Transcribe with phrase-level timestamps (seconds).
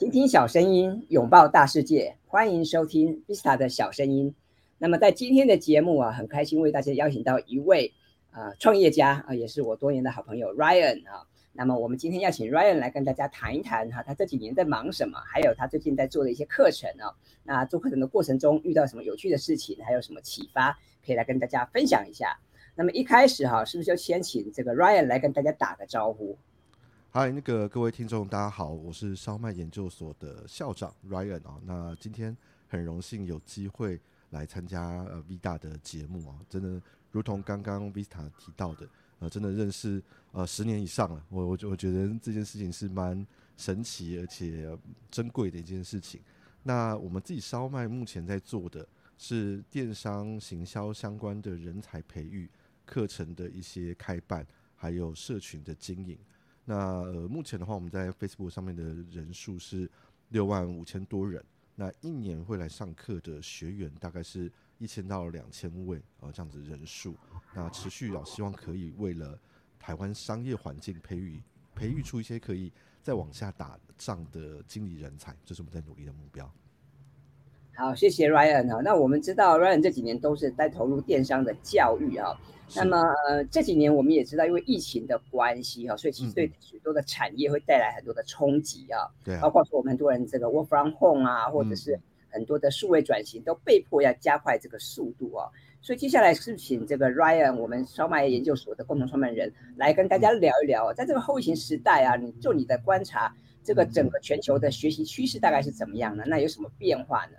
[0.00, 4.34] 倾听小声音，拥抱大世界，欢迎收听 Vista 的小声音。
[4.78, 7.92] 那么在今天的节目啊，很开心为大家邀请到一位
[8.30, 11.26] 啊创业家啊，也是我多年的好朋友 Ryan 啊。
[11.52, 17.12] 那么我们今天要请 Ryan 来跟大家谈一谈哈，他这几年在忙什么，还有他最近在做的一些课程啊。
[17.44, 20.72] 那做课程的过程中遇到什么有趣的事情，还有什么启发，
[21.04, 22.38] 可以来跟大家分享一下。
[22.74, 26.38] 那么一开始哈，是不是就先请这个 Ryan 来跟大家打个招呼？
[27.12, 31.60] 嗨，那个各位听众，大家好，我是烧麦研究所的校长 Ryan 啊。
[31.64, 32.36] 那今天
[32.68, 36.80] 很荣幸有机会来参加呃 V 大的节目啊，真的
[37.10, 38.88] 如同刚刚 Vista 提到的，
[39.18, 41.20] 呃，真的认识呃十年以上了。
[41.30, 44.70] 我我我觉得这件事情是蛮神奇而且
[45.10, 46.20] 珍贵的一件事情。
[46.62, 48.86] 那我们自己烧麦目前在做的
[49.18, 52.48] 是电商行销相关的人才培育
[52.86, 54.46] 课程的一些开办，
[54.76, 56.16] 还有社群的经营。
[56.70, 59.90] 那呃，目前的话，我们在 Facebook 上面的人数是
[60.28, 61.44] 六万五千多人。
[61.74, 67.16] 那一年会来上课的学员大概是一千到两千位啊，这样子人数。
[67.52, 69.36] 那持续啊，希望可以为了
[69.80, 71.42] 台湾商业环境培育
[71.74, 76.48] 培育出一些可以再往下打仗的经理人才，这是我们在努力的目标。
[77.74, 78.80] 好，谢谢 Ryan 啊。
[78.84, 82.38] 那我们知道 Ryan 这几年都是在投入电商的教育啊。
[82.76, 89.08] 那么呃这几年我们也知道，因为疫情的关系哈，所以其实对许多的产业会带来很多的冲击啊。
[89.24, 89.36] 对。
[89.40, 95.48] 包括说我们很多人这个 work from home 啊，或者是很多的数位转型都被迫要加快这个速度啊。
[95.80, 103.34] 所以接下来是请这个 Ryan，我们烧麦研究所的共同创办人来跟大家聊一聊，在这个后疫情时代啊，你就你的观察，
[103.64, 106.24] 这个整个全球的学习趋势大概是怎么样的？
[106.26, 107.38] 那有什么变化呢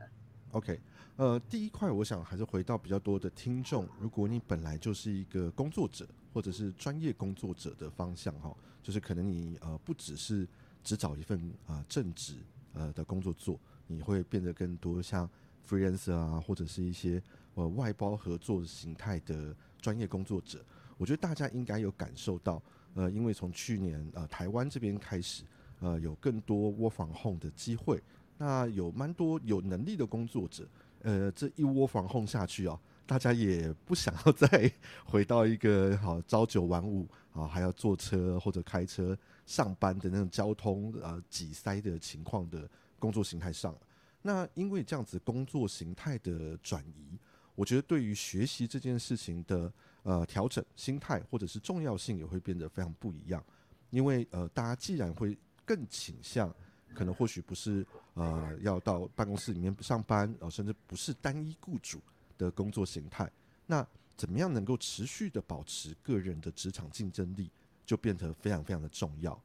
[0.52, 0.80] ？OK。
[1.18, 3.88] 呃，第一块我想还是回到比较多的听众。
[4.00, 10.48] 如果你本来就是一个工作者，或者是专业工作者的方向哈，就是可能你呃不只是
[10.84, 12.38] 只找一份啊正职
[12.74, 15.30] 呃的工作做，你会变得更多像
[15.70, 17.22] freelancer 啊，或者是一些
[17.54, 20.64] 呃外包合作形态的专业工作者。
[20.98, 22.60] 我觉得大家应该有感受到，
[22.96, 25.44] 呃，因为从去年呃台湾这边开始，
[25.82, 28.02] 呃有更多窝房 home 的机会，
[28.42, 30.68] 那有蛮多有能力的工作者。
[31.04, 34.72] 呃，这一窝房轰下去啊，大家也不想要 再
[35.06, 39.16] 回到一个好朝九晚五啊，还要坐车或者开车
[39.46, 43.76] 上班的那种交通啊挤塞的情况的工作形态上。
[44.24, 47.20] 那因为这样子工作形态的转移，
[47.54, 53.44] 我觉得对于学习这件事情的呃调整心态或者是重要性也会变得非常不一样。
[53.92, 56.52] 因为呃，大家既然会更倾向。
[56.94, 62.00] 可能或许不是呃要到办公室里面上班，呃甚至不是单一雇主
[62.38, 63.32] 的工作形态。
[63.66, 63.86] 那
[64.18, 67.50] 怎么样能够持续的保持个人的职场竞争力，
[67.86, 69.42] 就变得非常非常的重要。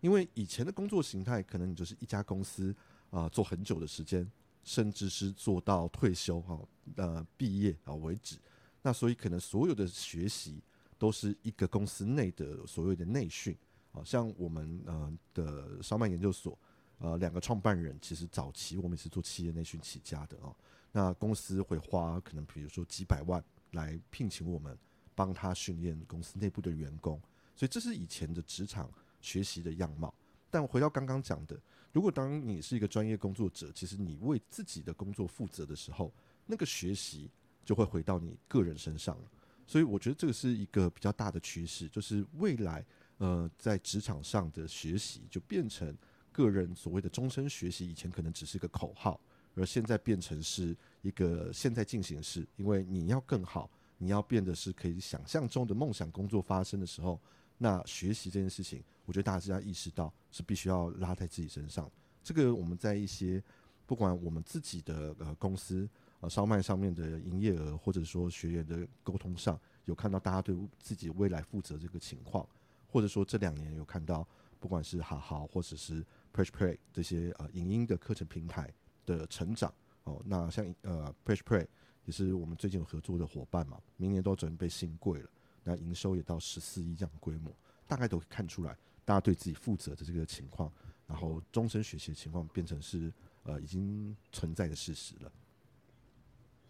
[0.00, 2.74] 因为以前的工作形态，可能你就是一家公司
[3.10, 4.28] 啊做很久的时间，
[4.64, 6.58] 甚至是做到退休哈
[6.96, 8.36] 呃毕业啊为止。
[8.82, 10.62] 那所以可能所有的学习
[10.98, 13.56] 都是一个公司内的所谓的内训
[13.92, 16.58] 啊，像我们呃的烧麦研究所。
[16.98, 20.56] 呃，两个创办人其实早期我们是做企业内训起家的哦。
[20.92, 24.74] 那公司会花可能比如说几百万来聘请我们，
[25.14, 27.20] 帮他训练公司内部的员工。
[27.54, 28.90] 所以这是以前的职场
[29.20, 30.14] 学习的样貌。
[30.50, 31.60] 但回到刚刚讲的，
[31.92, 36.10] 如果当你是一个专业工作者，其实你为自己的工作负责的时候，
[36.46, 37.30] 那个学习
[37.62, 39.30] 就会回到你个人身上了。
[39.66, 42.82] 所以我觉得这个是一个比较大的趋势，就是未来
[43.18, 45.94] 呃在职场上的学习就变成。
[46.36, 49.18] 个人所谓的终身学习，以前可能只是一个口号，
[49.54, 52.46] 而现在变成是一个现在进行式。
[52.56, 57.18] 因为你要更好，你要变得是可以想象中的梦想工作发生的时候，
[57.56, 61.90] 那学习这件事情，我觉得大家要意识到是必须要拉在自己身上。
[62.22, 63.42] 这个我们在一些
[63.86, 65.88] 不管我们自己的呃公司
[66.20, 72.46] 呃烧麦上面的营业额，或者说学员的沟通上，有看到大家对自己未来负责这个情况，
[72.86, 74.26] 或者说这两年有看到
[74.60, 76.04] 不管是好好或者是。
[76.36, 78.70] Preach Play 这些呃影音的课程平台
[79.06, 79.72] 的成长
[80.04, 81.66] 哦，那像呃 Preach Play
[82.04, 85.30] 也是我们最近有合作的伙伴嘛，明年都准备新贵了，
[85.64, 87.50] 那营收也到十四亿这样的规模，
[87.86, 90.70] 大概都看出来大家对自己负责的这个情况，
[91.06, 93.10] 然后终身学习的情况变成是
[93.44, 95.32] 呃已经存在的事实了。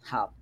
[0.01, 0.33] 好，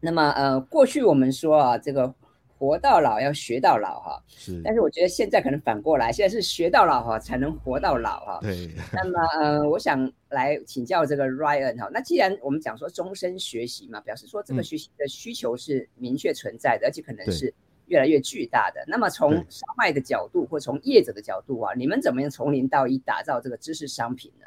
[0.00, 2.12] 那么呃过去我们说啊这个。
[2.58, 4.60] 活到老要学到老哈，是。
[4.64, 8.40] 但是我觉得现在可能反过来，现在是学到老哈才能活到老哈。
[8.42, 8.68] 对。
[8.92, 17.54] 那么呃，我想来请教这个 Ryan 哈，那既然我们讲说终身学习嘛，表示说这个学习的需求是明确存在的，而且可能是
[17.86, 18.84] 越来越巨大的。
[18.88, 24.46] 那么从商卖的角度或从业者的角度啊，你们怎么样从零到一打造这个知识商品呢？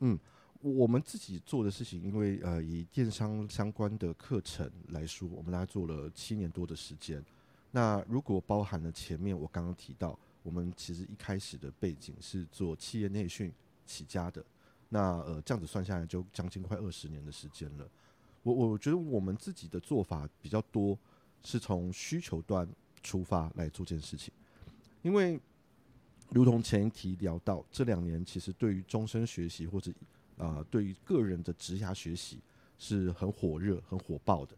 [0.00, 0.18] 嗯，
[0.60, 7.24] 我们自己做的事情，因为呃，以电商相关的课程来说，我们大概做了七年多的时间。
[7.76, 13.52] 那如果包含了前面我刚刚提到，我们其实一开始的背景是做企业内训
[13.84, 14.42] 起家的，
[14.88, 17.86] 那呃，这样子算下来就将近快二十年的时间了。
[18.42, 20.98] 我我觉得我们自己的做法比较多，
[21.42, 22.66] 是从需求端
[23.02, 24.32] 出发来做这件事情，
[25.02, 25.38] 因为
[26.30, 29.92] 如同前一题聊到，这两年其实对于终身学习或者
[30.38, 32.40] 啊对于个人的职涯学习
[32.78, 34.56] 是很火热、很火爆的。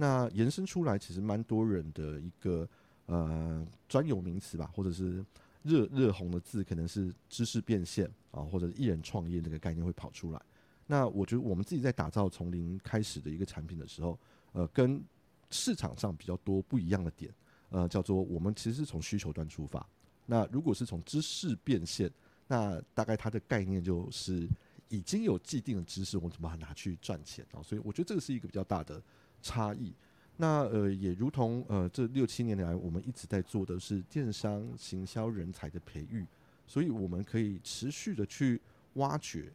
[0.00, 2.66] 那延伸出来，其实蛮多人的一个
[3.04, 5.22] 呃专有名词吧，或者是
[5.62, 10.40] 热热红的字，可能是知识变现啊，或者一人创业这个概念会跑出来。
[10.86, 14.18] 那我觉得我们自己在打造从零开始的一个产品的时候，
[14.52, 15.04] 呃，跟
[15.50, 17.30] 市场上比较多不一样的点，
[17.68, 19.86] 呃，叫做我们其实是从需求端出发。
[20.24, 22.10] 那如果是从知识变现，
[22.48, 24.48] 那大概它的概念就是
[24.90, 27.62] 已经有既定的知识，我怎么拿去赚钱啊？
[27.62, 29.02] 所以我觉得这个是一个比较大的
[29.40, 29.94] 差异。
[30.36, 36.26] 那呃，也如同呃这六七年来我们一直在做的是电商行销人才的培育，
[36.66, 38.60] 所以我们可以持续的去
[38.94, 39.50] 挖掘。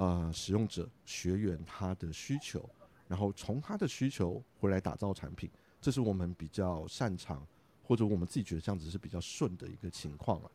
[0.00, 2.70] 呃，使用者学员他的需求，
[3.08, 5.50] 然后从他的需求回来打造产品，
[5.80, 7.44] 这是我们比较擅长，
[7.82, 10.48] 或者我们自己觉得这样子是比较顺的一个情况了。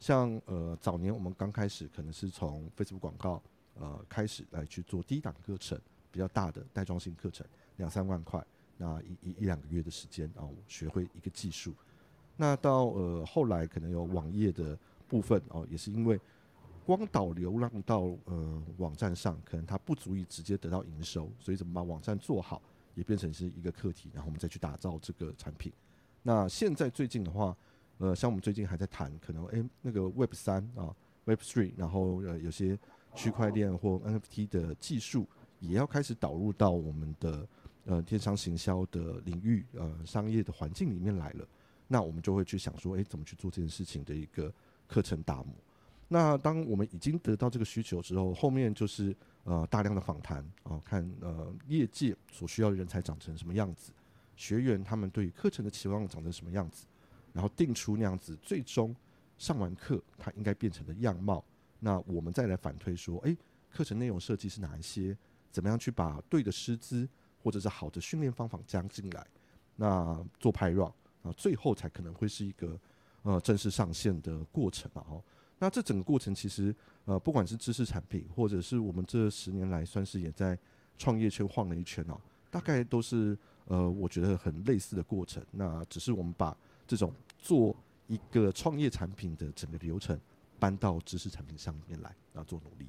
[0.00, 3.40] 像呃早年我们刚开始可能是从 Facebook 广告
[3.78, 5.80] 呃开始来去做低档课程，
[6.10, 7.46] 比较大的带装性课程，
[7.76, 8.44] 两三万块，
[8.76, 11.74] 那一一一两个月的时间，啊学会一个技术。
[12.36, 14.78] 那到呃后来可能有网页的
[15.08, 16.20] 部分哦，也是因为。
[16.88, 22.62] 光导流浪到呃网站上，可能它不足以直接得到营收，所以怎么把网站做好，
[22.94, 25.70] 也变成是一个课题，然后我们再去打造这个产品。
[26.22, 27.54] 那现在最近的话，
[27.98, 30.96] 呃，像我们最近还在谈，可能诶那个 Web 三啊
[31.26, 32.78] ，Web three，然后呃有些
[33.14, 35.26] 区块链或 NFT 的技术
[35.60, 37.48] 也要开始导入到我们的
[37.84, 41.46] 呃电商行销的领域，呃商业的环境里面来了。
[41.86, 44.52] 那我们就会去想说，诶，怎么去做这件事情的一个
[44.86, 45.54] 课程打磨。
[46.06, 49.14] 那当我们已经得到这个需求之后，后面就是
[49.44, 53.92] 呃大量的访谈啊，看呃业界所需要的人才长成什么样子，
[54.36, 56.86] 学员他们对于课程的期望长成什么样子，
[57.32, 58.94] 然后定出那样子，最终
[59.36, 61.44] 上完课它应该变成的样貌。
[61.80, 63.36] 那我们再来反推说，诶，
[63.70, 65.16] 课程内容设计是哪一些？
[65.50, 67.08] 怎么样去把对的师资
[67.42, 69.26] 或者是好的训练方法加进来？
[69.76, 70.92] 那做排 run
[71.22, 72.78] 啊，最后才可能会是一个
[73.22, 75.22] 呃正式上线的过程啊，哦。
[75.58, 80.56] 那这整个过程其实，呃，不管是知识产品，或者是我们这十年来算是也在
[80.96, 82.20] 创业圈晃了一圈哦，
[82.50, 85.44] 大概都是呃，我觉得很类似的过程。
[85.50, 87.74] 那只是我们把这种做
[88.06, 90.18] 一个创业产品的整个流程
[90.58, 92.86] 搬到知识产品上面来，然后，做努力。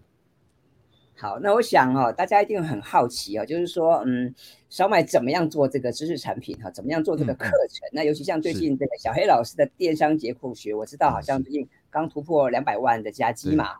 [1.16, 4.34] 好，那我想哦，大家一定很好奇哦，就是说，嗯，
[4.70, 6.72] 小买怎么样做这个知识产品哈？
[6.72, 7.90] 怎么样做这个课程？
[7.92, 13.80] 那尤其像最近这个小黑老师的电商节库学，我知道好像最近刚突破两百万的加基嘛哈。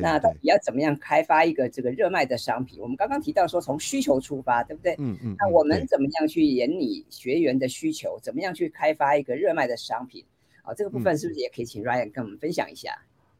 [0.00, 2.80] 那到底要怎么样开发一个这个热卖的商品？
[2.80, 4.94] 我们刚刚提到说从需求出发，对不对？
[4.98, 5.34] 嗯嗯。
[5.40, 8.16] 那我们怎么样去研拟学员的需求？
[8.22, 10.24] 怎么样去开发一个热卖的商品？
[10.62, 12.96] 啊，这个部分是不是也可以请 Ryan 跟我们分享一下？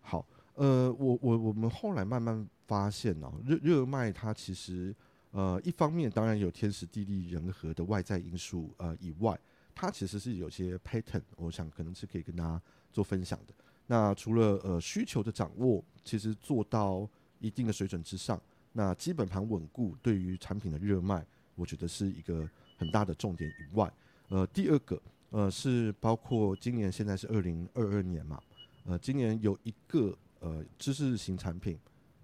[0.07, 2.49] 好，呃，我我我们后来慢慢。
[2.67, 4.93] 发现哦，热热卖它其实
[5.31, 9.39] 呃一方面当然有天时地利人和的外在因素呃以外，
[9.73, 12.61] 它其实是有些 pattern，我想可能是可以跟大家
[12.93, 13.55] 做分享的。
[13.87, 17.09] 那除了呃需求的掌握，其实做到
[17.39, 23.89] 一定的水准之上，那基本盘稳固对于产品的热卖，我觉得是一个很大的重点以外，
[24.27, 28.43] 呃第二个呃是包括今年现在是二零二二年嘛，
[28.87, 31.79] 呃今年有一个呃知识型产品。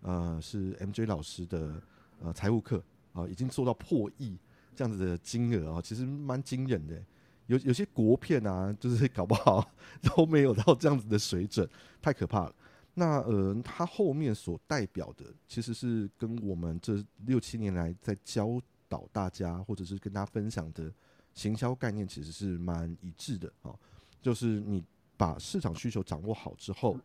[0.05, 1.81] 呃，是 MJ 老师的
[2.19, 4.37] 呃财务课啊，已经做到破亿
[4.75, 7.01] 这样子的金额啊，其实蛮惊人的。
[7.47, 9.65] 有有些国片啊，就是搞不好
[10.03, 11.69] 都没有到这样子的水准，
[12.03, 12.55] 太可怕了。
[12.95, 20.93] 那呃，他后面所代表的，其实是跟我们这六七年来在教导大家，或者是跟大家分享的
[21.33, 23.73] 行销概念，其实是蛮一致的啊，
[24.21, 24.83] 就是你。
[25.17, 26.99] 把市场需求掌握好之后，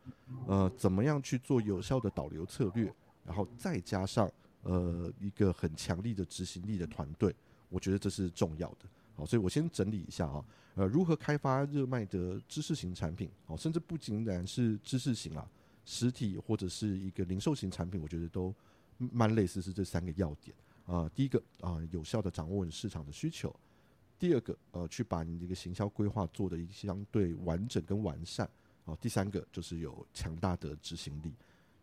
[0.48, 2.92] 呃，怎么样去做有效的导流策略，
[3.24, 4.32] 然后再加上
[4.64, 7.36] 呃一个很强力的执行力的团队，
[7.70, 8.86] 我觉得这是重要的。
[9.16, 10.44] 好，所以我先整理一下啊，
[10.76, 15.48] 呃，如何开发热卖的知识型产品，哦，甚至不仅然是知识型啊，
[15.86, 18.54] 实体或者是一个零售型产品，我觉得都
[18.98, 21.10] 蛮类似，是这三个要点啊。
[21.14, 23.54] 第一个啊，有效的掌握市场的需求。
[24.20, 28.50] 第二个，呃，去把你这个行销规划做的一相对完整跟完善，
[28.86, 31.34] 哦，第三个就是有强大的执行力。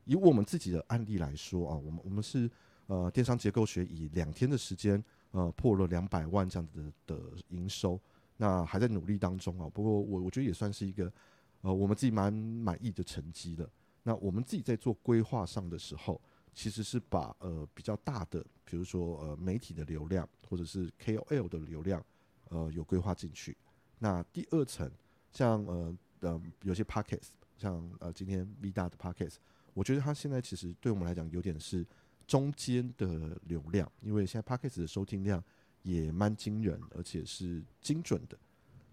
[0.05, 2.51] 以我们自己的案例来说啊，我们我们是
[2.87, 7.99] 呃电商结构学以两天的时间呃破了两百万这样子的营收，
[8.37, 9.69] 那还在努力当中啊。
[9.73, 11.11] 不过我我觉得也算是一个
[11.63, 13.71] 呃我们自己蛮满意的成绩了。
[14.03, 16.21] 那我们自己在做规划上的时候，
[16.53, 22.05] 其实是把呃比较大的，比如说呃媒体的流量或者是 KOL 的流量
[22.49, 23.57] 呃有规划进去。
[23.99, 24.91] 那第二层
[25.33, 29.37] 像呃呃有些 Pockets，像呃今天 V 大的 Pockets。
[29.73, 31.85] 我觉得它现在其实对我们来讲有点是
[32.27, 35.43] 中间的流量，因为现在 p a c k a g e 的收听量
[35.83, 38.39] 也蛮惊人，而且是精准的。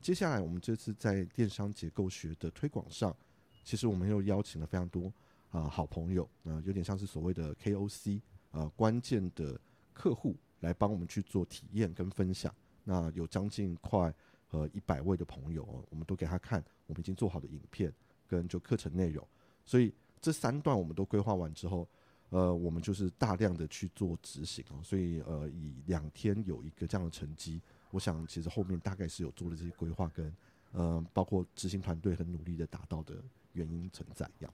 [0.01, 3.15] 接下来我们这次在电商结构学的推广上，
[3.63, 5.13] 其实我们又邀请了非常多
[5.51, 9.61] 啊好朋友，啊有点像是所谓的 KOC 啊关键的
[9.93, 12.51] 客户来帮我们去做体验跟分享。
[12.91, 14.13] 那有将近快
[14.51, 17.93] 呃一百位的朋友，哦我们都给他看我们已经做好的影片
[18.27, 19.25] 跟就课程内容，
[19.65, 19.93] 所以。
[20.23, 21.87] 这三段我们都规划完之后，
[22.29, 30.31] 呃，我们就是大量的去做执行哦，所以呃，以两天有一个这样的成绩，我想其实后面大概是有做了这些规划跟
[30.73, 33.15] 呃，包括执行团队很努力的达到的
[33.53, 34.53] 原因存在一样。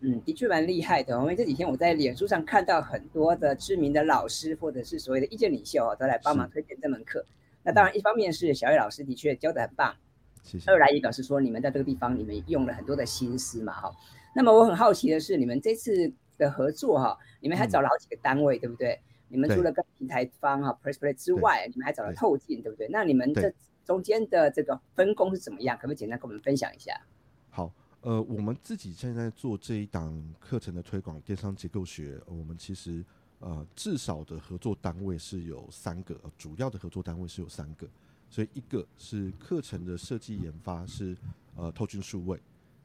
[0.00, 7.24] 嗯，的确蛮厉害的，因为这几天我在脸书上看到很多的知名的老师或者是所谓的意见领袖啊，都来帮忙推荐这门课。
[7.62, 9.94] 那当然，一方面是小叶老师的确教的很棒，
[10.42, 10.70] 谢谢。
[10.70, 13.92] 二来也表示说你们在这个地方你们用了很多的心思嘛，哈。
[14.34, 19.00] 那么我很好奇的是，你们这次的合作哈，你们还找了好几个单位，对不对？
[19.28, 22.88] 你们除了跟平台方哈 Pressplay 之外，你们还找了透镜，对不对？
[22.88, 23.52] 那你们这
[23.84, 25.76] 中间的这个分工是怎么样？
[25.76, 27.00] 可不可以简单跟我们分享一下？
[27.48, 33.04] 好，呃，我们自己现在做这一档课程的推广，电商结构学，我们其实
[33.42, 37.86] 呃至少的合作单位是有三个，主要的合作单位是有三个，
[38.30, 41.16] 所以一个是课程的设计研发是
[41.56, 42.40] 呃透镜数位。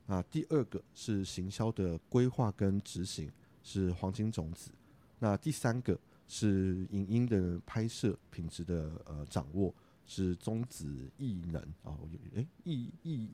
[0.07, 4.71] 啊，第二个是行销的规划跟执行是黄金种子，
[5.19, 9.73] 那第三个是影音的拍摄品质的呃掌握
[10.05, 11.61] 是中子艺能。
[11.83, 11.99] 啊，
[12.35, 13.29] 诶艺艺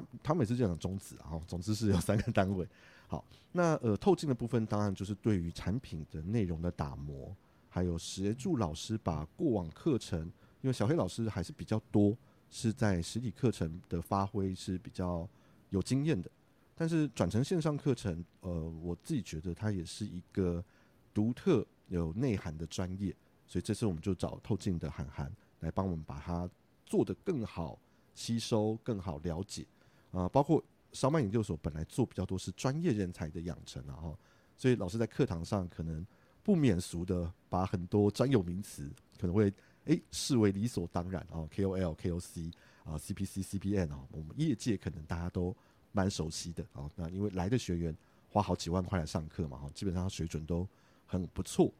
[0.00, 2.66] 他他每次就讲中子啊，总之是有三个单位。
[3.06, 7.34] 好，那呃透镜的部分当然就是对于产品的内容的打磨，
[7.68, 10.20] 还有协助老师把过往课程，
[10.62, 12.16] 因为小黑老师还是比较多
[12.50, 15.28] 是在实体课程的发挥是比较。
[15.70, 16.30] 有经验的，
[16.76, 20.64] 但是转成线上课程，呃，我自己觉得它也是一个
[21.12, 23.12] 独特有内涵的专业，
[23.44, 26.48] 所以这次我们就找透镜的涵涵来帮我们把它
[26.86, 27.76] 做得更好
[28.14, 29.66] 吸收、更好了解
[30.14, 30.28] 啊。
[30.28, 34.18] 包括烧麦研究所本来做比较多是专业人才的养成啊，哈，
[34.56, 36.06] 所以老师在课堂上可能
[36.42, 39.52] 不免俗的把很多专有名词可能会
[39.84, 42.52] 诶视为理所当然啊，KOL、KOC。
[42.84, 45.56] 啊，CPC、CPN 啊，我们业界可能大家都
[45.90, 46.84] 蛮熟悉的啊。
[46.94, 47.96] 那因为来的学员
[48.28, 50.68] 花好几万块来上课嘛，哈，基本上水准都
[51.06, 51.72] 很不错。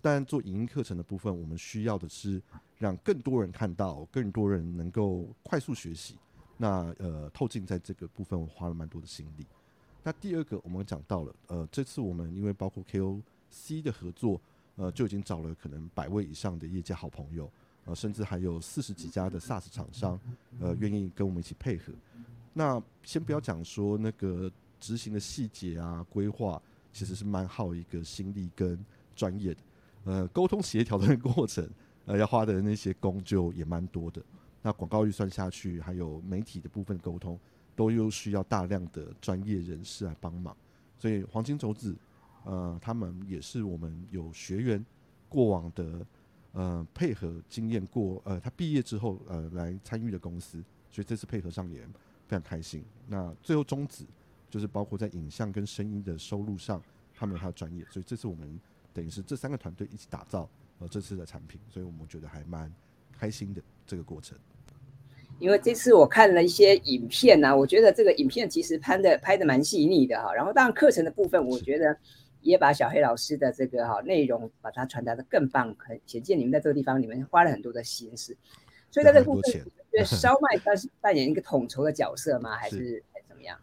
[0.00, 2.40] 但做影音课程的部分，我们需要的是
[2.78, 6.16] 让更多人看到，更多人能够快速学习。
[6.56, 9.46] 那呃，透镜在这个部分我花了蛮多的心力。
[10.02, 14.40] 那第二个我们讲到了，呃，这次我们因为包括 KOC 的合作，
[14.76, 17.50] 呃，就已经找了可能百位以上的业界好朋友。
[17.84, 20.18] 呃，甚至还有四十几家的 SaaS 厂商，
[20.58, 21.92] 呃，愿意跟我们一起配合。
[22.52, 26.60] 那先不要讲说那个执行的细节啊，规划
[26.92, 28.84] 其实是蛮耗一个心力跟
[29.14, 29.60] 专业的。
[30.04, 31.68] 呃，沟通协调的过程，
[32.06, 34.20] 呃，要花的那些工就也蛮多的。
[34.66, 37.38] 那广告预算下去，还有媒体的部分沟通，
[37.76, 40.56] 都又需要大量的专业人士来帮忙。
[40.98, 41.94] 所以黄金轴子，
[42.42, 44.84] 呃，他们也是我们有学员
[45.28, 46.04] 过往的。
[46.52, 51.82] 呃，配合经验过，呃，他毕业之后，呃，来参与的公司，所以这次配合上也
[52.26, 52.82] 非常开心。
[53.06, 54.06] 那最后终止，
[54.48, 56.82] 就是包括在影像跟声音的收入上，
[57.14, 58.58] 他们还有专业，所以这次我们
[58.94, 62.72] 等于是这三个团队一起打造呃这次的产品，所以我们觉得还蛮
[63.12, 64.38] 开心的这个过程。
[65.38, 70.32] 因为这次我看了一些影片呢，我觉得这个影片其实拍的拍的蛮细腻的哈。
[70.34, 71.96] 然后当然课程的部分，我觉得。
[72.42, 78.36] 也把小黑老师的这个哈内容把它传达的更棒，很显见你们在这个地方你们花了很多的心思，
[78.88, 82.54] 所以在这个部分，觉得 烧麦它是扮演一个统筹的角色吗？
[82.54, 83.58] 还是还是怎么样？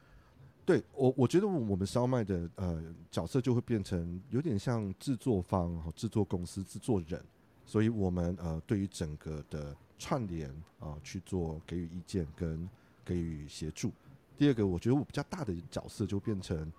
[0.66, 7.24] 对我，我觉得我们烧麦的呃角色就会变成有点像制作方、制作公司、制作人，
[7.66, 12.70] 所以我们呃对于整个的串联啊去做给予意见跟
[13.04, 13.92] 给予协助。
[14.38, 16.72] 第二个，我觉得我比较大的角色就变成。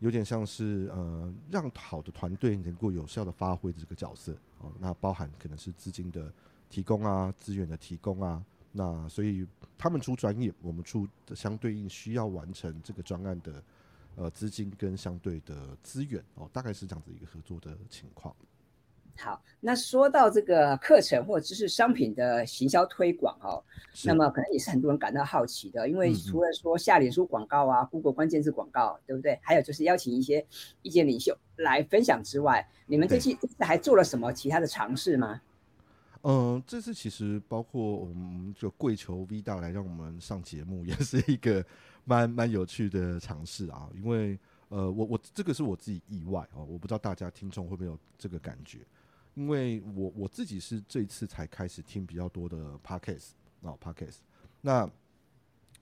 [0.00, 6.28] 有点像是呃，让好的团队能够有效的发挥这个角色哦，那包含可能是资金的
[6.68, 9.46] 提供啊，资源的提供啊，那所以
[9.78, 13.62] 他们出专业，我们出相对应需要完成这个专案的
[14.16, 18.34] 呃资金跟相对的资源哦，大概是这样子一个合作的情况。
[19.18, 23.62] 好，那说到这个课程或知识商品的行销推广哦，
[24.04, 29.38] 那么可能也是很多人感到好奇的，因为除了说下脸书广告啊、Google 关键字广告，对不对？
[29.42, 30.44] 还有就是邀请一些
[30.82, 35.40] 意见领袖来分享之外，你们这期还做了什么其他的尝试吗？
[36.22, 41.64] 嗯，这次其实包括我们就跪求 V 大来让我们上节目， 也是一个
[42.04, 43.88] 蛮蛮有趣的尝试啊。
[43.94, 44.38] 因为
[44.68, 48.78] 呃，我我这个是我自己意外哦，我不知道大家听众会不会有这个感觉。
[49.34, 53.30] 因为我我自己是这一次才开始听比较多的 podcast
[53.62, 54.18] 啊 podcast，
[54.60, 54.88] 那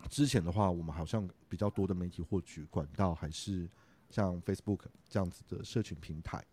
[0.08, 3.68] 之前的话，我们好像比较多的媒体获取管道还是
[4.08, 6.44] 像 Facebook 这样子的社群平台。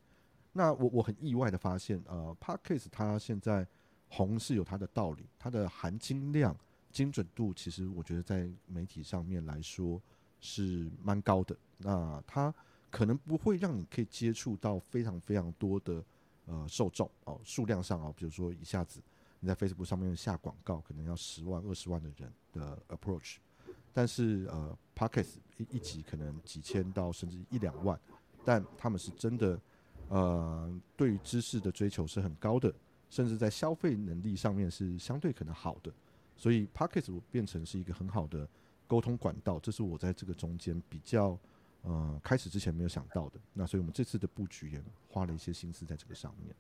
[0.53, 3.65] 那我我很意外的发现，呃，podcast 它现在
[4.07, 6.57] 红是有它的道理，它的含金量、
[6.91, 10.01] 精准度，其实我觉得在媒体上面来说
[10.39, 11.55] 是蛮高的。
[11.77, 12.51] 那它
[12.89, 16.03] 可能不会让你可以接触到非常非常多的。
[16.47, 19.01] 呃，受众哦，数量上哦，比如说一下子
[19.41, 23.35] 你在 Facebook 上面下广告，可能要十万、二十万的人的 approach，
[23.91, 27.99] 但是呃 p o c k e t 一一集可能几千到甚至一两万，
[28.45, 29.59] 但他们是真的
[30.07, 32.73] 呃，对于知识的追求是很高的，
[33.09, 35.93] 甚至在消费能力上面是相对可能好的，
[36.37, 38.47] 所以 Pockets 变成是一个很好的
[38.87, 41.37] 沟通管道，这是我在这个中间比较。
[41.87, 46.53] 呃，开始之前没有想到的，那所以我们这次的布局也花了一些心思在这个上面。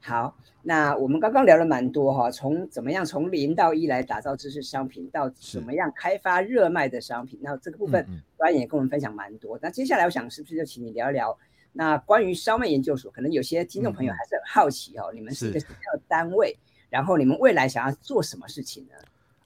[0.00, 9.58] 好，那我们刚刚聊了蛮多哈，从怎么样从零到一来打造知识商品，到怎么样开发热卖的商品，那这个部分专也跟我们分享蛮多。
[9.60, 11.36] 那接下来我想是不是就请你聊一聊，
[11.72, 16.56] 那关于烧麦研究所，可能有些听众朋友还是很好奇哦，你们是一个什么样的单位，
[16.88, 18.94] 然后你们未来想要做什么事情呢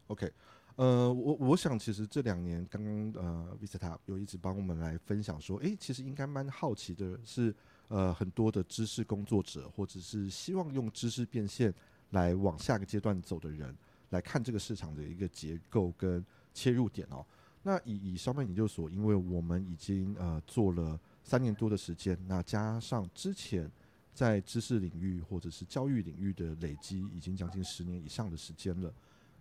[0.08, 0.30] ？OK。
[0.76, 7.54] 呃，我我想其实这两年刚刚呃，Vista 有一直帮我们来分享说，诶，其实应该蛮好奇的是，
[7.88, 11.72] 呃，很多的知识工作者或者是希望用知识变现
[12.10, 13.74] 来往下个阶段走的人，
[14.10, 16.22] 来看这个市场的一个结构跟
[16.52, 17.24] 切入点哦。
[17.62, 23.70] 那以以商办研究所，因为我们已经呃做了三年多的时间，那加上之前
[24.12, 28.92] 在知识领域或者是教育领域的累积，已经将近十年以上的时间了。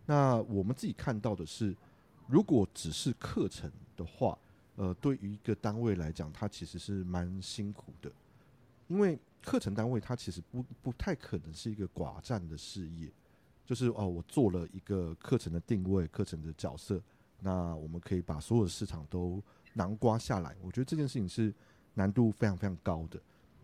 [0.08, 1.76] 那我们自己看到的是，
[2.28, 4.38] 如果只是课程的话，
[4.76, 8.12] 呃，对于一个单位来讲，它其实是蛮辛苦的，
[8.88, 13.12] 因为课程单位它其实不不太可能是一个寡占的事业，
[13.66, 17.02] 就是哦，我做了一个课程的定位、课程的角色，
[17.40, 19.42] 那我们可以把所有的市场都
[19.74, 20.56] 囊括下来。
[20.62, 21.52] 我觉得这件事情是
[21.96, 23.20] 难度非常非常高的，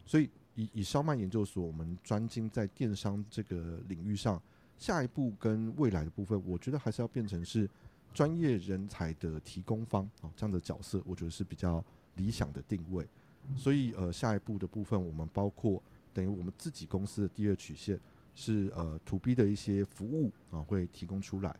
[0.08, 4.42] 所以以以烧麦研究所，我们专精在电商这个领域上。
[4.82, 7.70] 下一步跟未来的部分，我觉得还是要变成是
[8.16, 13.08] 专业人才的提供方啊，这样的角色，我觉得是比较理想的定位。
[13.56, 15.80] 所以呃，下一步的部分，我们包括
[16.12, 18.00] 等于我们自己公司的第二曲线
[18.34, 21.56] 是呃，to B 的一些服务啊，会提供出来。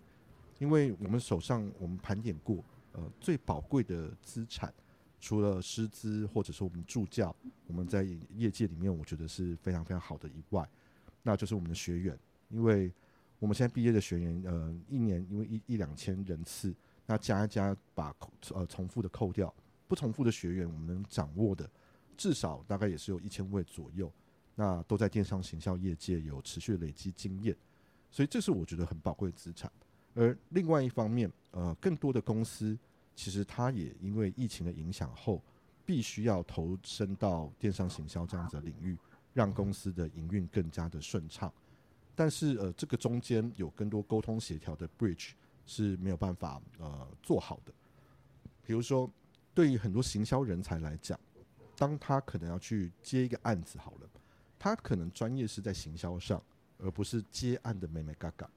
[0.58, 4.74] 因为我们手上我们盘点过，呃，最宝贵的资产，
[5.20, 7.36] 除了师资或者说我们助教，
[7.68, 8.02] 我们在
[8.36, 10.68] 业界里面我觉得是非常非常好的以外，
[11.22, 12.18] 那就是我们的学员，
[12.50, 12.92] 因为
[13.42, 16.72] 我们现在毕业的学员，呃，一年因为一一两千人次，
[17.08, 18.16] 那加一加，把
[18.54, 19.52] 呃重复的扣掉，
[19.88, 21.68] 不重复的学员，我们能掌握的
[22.16, 24.12] 至少大概也是有一千位左右，
[24.54, 27.58] 那都在电商行销业界有持续累积经验，
[28.12, 29.72] 所以这是我觉得很宝贵的资产。
[30.14, 32.78] 而另外一方面，呃，更多的公司
[33.16, 35.42] 其实它也因为疫情的影响后，
[35.84, 38.96] 必须要投身到电商行销这样子的领域，
[39.34, 41.52] 让公司的营运更加的顺畅。
[42.16, 45.32] 但是呃，这个中间有更多沟通协调的 bridge
[45.66, 47.74] 是没有办法呃做好的。
[48.64, 49.10] 比如说，
[49.54, 51.20] 对于很多行销人才来讲，
[51.76, 54.10] 当他可能要去接一个案子好了，
[54.60, 56.42] 他可能专业是在行销上，
[56.78, 58.50] 而不是接案的美美嘎嘎。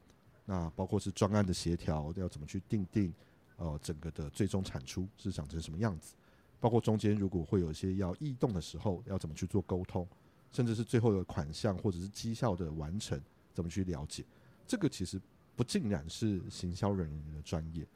[0.45, 3.15] 那包括是专案的协调，要怎么去定定
[3.57, 6.15] 呃整个的最终产出是长成什么样子？
[6.61, 10.07] 包括中间如果会有一些要异动的时候，要怎么去做沟通，
[10.53, 13.21] 甚至是最后的款项或者是绩效的完成。
[13.55, 14.23] 怎么去了解？
[14.67, 15.21] 这个其实
[15.57, 17.87] 不尽然是行销人员的专业，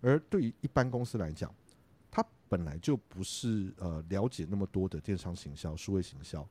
[0.00, 1.54] 而对于一般公司来讲，
[2.10, 6.46] 他本来就不是呃了解那么多的电商行销、数位行销，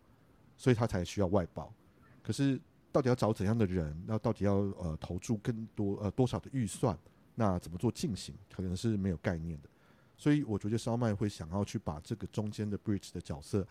[0.56, 1.74] 所以他才需要外包。
[2.22, 4.00] 可是到底要找怎样的人？
[4.08, 6.98] 那到底要呃投注更多呃多少的预算？
[7.36, 8.34] 那怎么做进行？
[8.56, 9.70] 可能是没有概念的。
[10.16, 13.68] 所以我觉得烧麦会想要去把这个中间的 bridge 的角色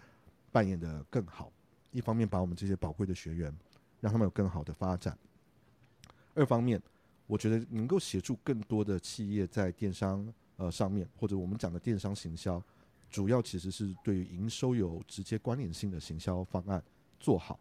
[0.50, 1.50] 扮演的更好。
[1.92, 3.54] 一方面把我们这些宝贵的学员。
[4.02, 5.16] 让他们有更好的发展。
[6.34, 6.82] 二方面，
[7.26, 12.60] 我觉得能够协助更多的企业在电商呃上面，或者我们讲的电商行销，
[13.08, 16.82] 主要其实是对于营收有直接关联性的行销方案
[17.20, 17.60] 做好，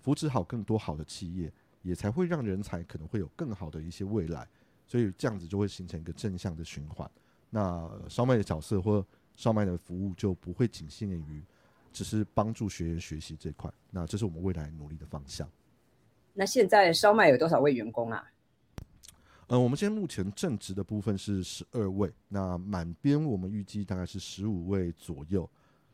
[0.00, 4.48] 扶持好更多好的企业，也才会让人才可能会有更好的一些未来。
[4.86, 7.08] 所以这样子就会形成一个正向的循环。
[7.50, 11.42] 那烧麦的角色或烧麦的服务就不会仅限于
[11.92, 13.72] 只是帮助学员学习这块。
[13.90, 15.48] 那这是我们未来努力的方向。
[16.38, 18.22] 那现在烧麦有多少位员工啊？
[19.48, 25.48] 嗯，我们现在目前正职的部分是十二位，那满编我们预计大概是十五位左右。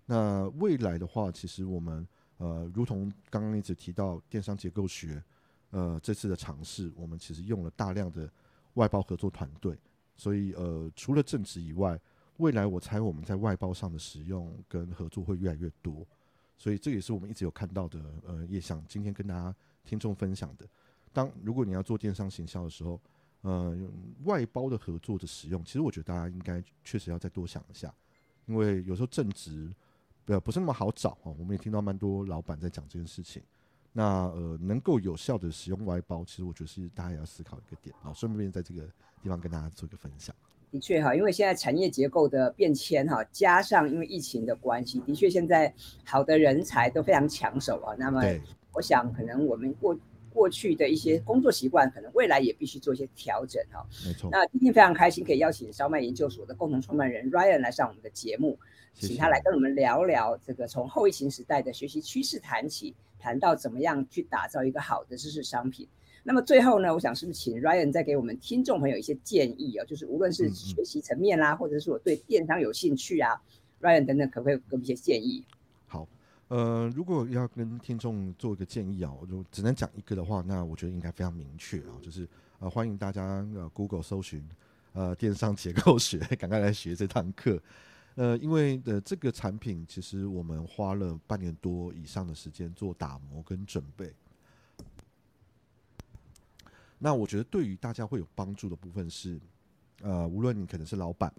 [0.05, 2.07] 那未来的话，其实我们
[2.39, 5.23] 呃，如同刚刚一直提到电商结构学，
[5.71, 8.29] 呃，这次的尝试，我们其实用了大量的
[8.75, 9.79] 外包合作团队，
[10.17, 12.01] 所以呃，除了正职以外，
[12.39, 16.05] 未来我猜我们在外包上的使用跟合作会越来越多，
[16.57, 20.67] 所以这也是我们一直有看到的，呃，也想今天跟大家听众分享的。
[21.13, 23.01] 当如果你要做电商行销的时候，
[23.43, 23.77] 呃，
[24.25, 27.93] 外包的合作的使用，其实我觉得大家应该确实要再多想一下，
[28.47, 29.71] 因为有时候正职
[30.27, 31.35] 呃不是那么好找啊。
[31.39, 33.43] 我们也听到蛮多老板在讲这件事情。
[33.93, 38.11] 那呃，能够有效的使用外包，其实我觉得是大家也要思考一个点啊。
[38.15, 38.83] 顺便在这个
[39.23, 40.35] 地方跟大家做一个分享。
[40.71, 45.75] 的确哈，因为现在产业结构的变迁哈，加上因为疫情的关系，的确现在
[46.07, 47.95] 好的人才都非常抢手啊。
[47.99, 48.23] 那么
[48.75, 49.97] 我想可能我们过。
[50.35, 53.87] 过去的一些工作习惯，可能未来也必须做一些调整哈。
[54.03, 54.31] 没错。
[54.33, 58.59] 那今天非常开心可以邀请烧麦研究所的共同创办人 Ryan 来上我们的节目，
[58.95, 65.87] 请他来跟我们聊聊这个从后疫情时代的学习趋势谈起，谈到怎么样去打造一个好的知识商品。
[66.25, 69.85] 那么最后呢，我想是不是请 Ryan 再给我们听众朋友一些建议啊？
[69.85, 73.39] 就是无论是学习层面啦，或者是我对电商有兴趣啊
[73.83, 75.45] ，Ryan 等等，可不可以给我们一些建议？
[76.53, 83.23] 呃，如果要跟听众做一个建议啊，我就只能讲一个的话，那我觉得应该非常明确啊，就是呃，欢迎大家
[83.55, 84.47] 呃 Google 搜寻
[84.93, 87.59] 呃电商结构学， 赶快来学这堂课。
[88.17, 94.13] 呃，因为的这个产品，其实我们花了半年多以上的时间做打磨跟准备。
[96.99, 99.41] 那我觉得对于大家会有帮助的部分是，
[100.03, 101.33] 呃，无论你可能是老板，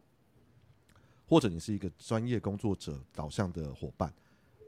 [1.27, 4.11] 或者你是一个专业工作者导向的伙伴。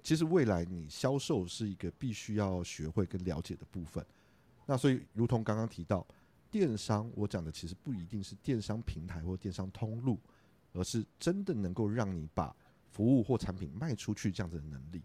[0.06, 4.06] 其实未来你销售是一个必须要学会跟了解的部分，
[4.68, 6.06] 那所以如同刚刚提到
[6.52, 10.20] 电商，我讲的其实不一定是电商平台或电商通路，
[10.74, 12.56] 而是真的能够让你把
[12.92, 15.02] 服务或产品卖出去这样子的能力。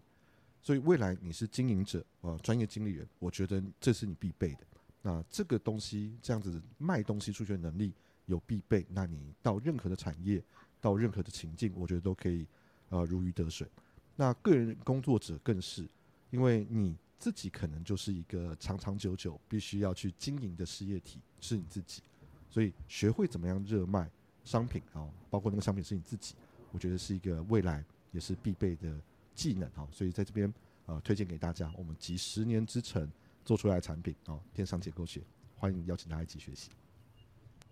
[0.61, 4.59] 所以未来你是经营者啊，专业经理人，我觉得这是你必备的。
[5.01, 7.91] 那这个东西这样子卖东西出去的能力
[8.27, 10.43] 有必备，那你到任何的产业，
[10.79, 12.45] 到任何的情境，我觉得都可以
[12.89, 13.67] 呃如鱼得水。
[14.15, 15.87] 那个人工作者更是，
[16.29, 22.01] 因为你自己可能就是一个长长久久必须要去经营的事业体，是你自己，
[22.49, 24.09] 所以学会怎么样热卖
[24.43, 26.35] 商品啊，包括那个商品是你自己，
[26.71, 28.95] 我觉得是一个未来也是必备的
[29.33, 29.87] 技能啊。
[29.91, 30.53] 所以在这边
[30.85, 33.09] 呃推荐给大家，我们集十年之成
[33.43, 35.21] 做出来的产品啊，电商结构学，
[35.57, 36.69] 欢迎邀请大家一起学习。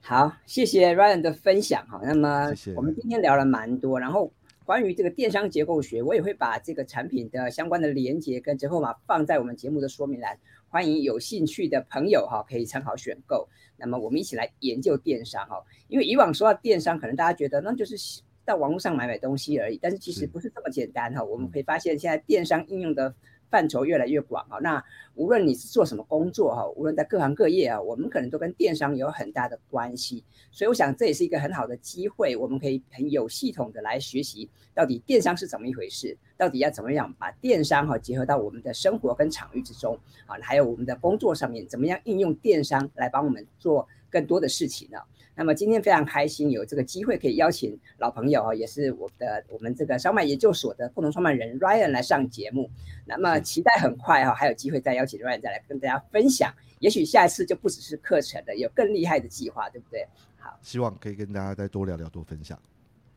[0.02, 1.99] 好，谢谢 Ryan 的分享哈。
[2.04, 4.32] 那么我们今天聊了蛮多，然后。
[4.69, 13.49] 关于这个电商结构学，我也会把这个产品的相关的连接跟折扣码放在我们节目的说明栏，欢迎有兴趣的朋友哈可以参考选购。
[13.77, 21.23] 那么我们一起来研究电商哈，因为以往说到电商，可能大家觉得那就是到网络上买买东西而已，但是其实不是这么简单哈。
[21.23, 23.15] 我们可以发现现在电商应用的。
[23.50, 24.84] 范畴越来越广啊，那
[25.16, 44.98] 无论你是做什么工作哈，无论在各行各业啊，我们可能都跟电商有很大的关系，所以我想这也是一个很好的机会，我们可以很有系统的来学习到底电商是怎么一回事，到底要怎么样把电商哈结合到我们的生活跟场域之中啊，还有我们的工作上面，怎么样应用电商来帮我们做更多的事情呢？
[45.39, 52.69] 那么今天非常开心有这个机会可以邀请老朋友啊，也是我的我们这个烧麦研究所的共同创办人 Ryan 来上节目。
[53.06, 56.54] 那么期待很快哈，还有机会再邀请 Ryan 再来跟大家分享。
[56.80, 60.06] 也许下一次就不只是课程了，有更厉害的计划，对不对？
[60.38, 62.60] 好，希望可以跟大家再多聊聊，多分享。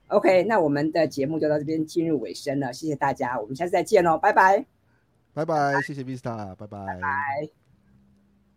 [0.07, 4.65] OK，那我们的节目就到这边进入尾声了，谢谢大家，我们下次再见喽，拜拜，
[5.35, 7.62] 拜拜，谢谢 Vista，拜拜，拜。